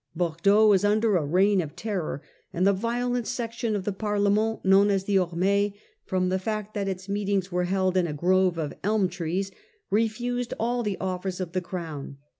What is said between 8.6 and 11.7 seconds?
elm trees, refused all the offers of the